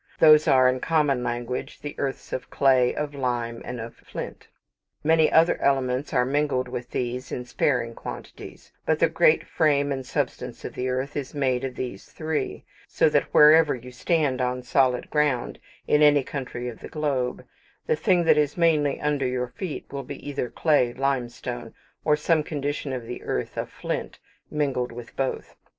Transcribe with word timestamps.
Those 0.17 0.47
are, 0.47 0.67
in 0.67 0.79
common 0.79 1.23
language, 1.23 1.81
the 1.81 1.93
earths 1.99 2.33
of 2.33 2.49
clay, 2.49 2.95
of 2.95 3.13
lime, 3.13 3.61
and 3.63 3.79
of 3.79 3.97
flint. 3.97 4.47
Many 5.03 5.31
other 5.31 5.61
elements 5.61 6.11
are 6.11 6.25
mingled 6.25 6.67
with 6.67 6.89
these 6.89 7.31
in 7.31 7.45
sparing 7.45 7.93
quantities; 7.93 8.71
but 8.83 8.97
the 8.97 9.07
great 9.07 9.45
frame 9.45 9.91
and 9.91 10.03
substance 10.03 10.65
of 10.65 10.73
the 10.73 10.89
earth 10.89 11.15
is 11.15 11.35
made 11.35 11.63
of 11.63 11.75
these 11.75 12.11
three, 12.11 12.63
so 12.87 13.09
that 13.09 13.31
wherever 13.31 13.75
you 13.75 13.91
stand 13.91 14.41
on 14.41 14.63
solid 14.63 15.07
ground, 15.11 15.59
in 15.87 16.01
any 16.01 16.23
country 16.23 16.67
of 16.67 16.79
the 16.79 16.87
globe, 16.89 17.45
the 17.85 17.95
thing 17.95 18.23
that 18.23 18.39
is 18.39 18.57
mainly 18.57 18.99
under 18.99 19.27
your 19.27 19.49
feet 19.49 19.85
will 19.93 20.01
be 20.03 20.27
either 20.27 20.49
clay, 20.49 20.93
limestone, 20.93 21.75
or 22.03 22.15
some 22.15 22.41
condition 22.41 22.91
of 22.91 23.05
the 23.05 23.21
earth 23.21 23.55
of 23.55 23.69
flint, 23.69 24.17
mingled 24.49 24.91
with 24.91 25.15
both. 25.15 25.55